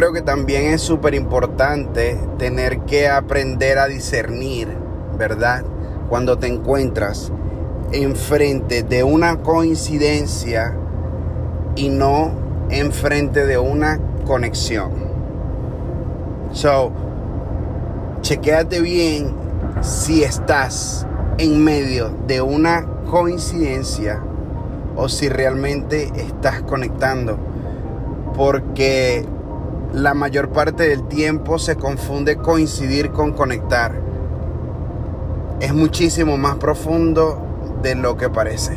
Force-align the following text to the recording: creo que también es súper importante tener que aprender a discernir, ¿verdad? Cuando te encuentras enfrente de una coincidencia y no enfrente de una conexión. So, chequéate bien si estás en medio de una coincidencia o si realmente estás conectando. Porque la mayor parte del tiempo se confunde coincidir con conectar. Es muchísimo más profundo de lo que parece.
creo 0.00 0.14
que 0.14 0.22
también 0.22 0.72
es 0.72 0.80
súper 0.80 1.12
importante 1.12 2.18
tener 2.38 2.78
que 2.86 3.06
aprender 3.06 3.78
a 3.78 3.86
discernir, 3.86 4.66
¿verdad? 5.18 5.62
Cuando 6.08 6.38
te 6.38 6.46
encuentras 6.46 7.30
enfrente 7.92 8.82
de 8.82 9.04
una 9.04 9.42
coincidencia 9.42 10.74
y 11.76 11.90
no 11.90 12.30
enfrente 12.70 13.44
de 13.44 13.58
una 13.58 14.00
conexión. 14.26 14.90
So, 16.52 16.92
chequéate 18.22 18.80
bien 18.80 19.34
si 19.82 20.22
estás 20.22 21.06
en 21.36 21.62
medio 21.62 22.08
de 22.26 22.40
una 22.40 22.86
coincidencia 23.10 24.18
o 24.96 25.10
si 25.10 25.28
realmente 25.28 26.10
estás 26.16 26.62
conectando. 26.62 27.38
Porque 28.34 29.26
la 29.92 30.14
mayor 30.14 30.50
parte 30.50 30.88
del 30.88 31.08
tiempo 31.08 31.58
se 31.58 31.76
confunde 31.76 32.36
coincidir 32.36 33.10
con 33.10 33.32
conectar. 33.32 33.92
Es 35.60 35.74
muchísimo 35.74 36.36
más 36.36 36.56
profundo 36.56 37.40
de 37.82 37.96
lo 37.96 38.16
que 38.16 38.28
parece. 38.30 38.76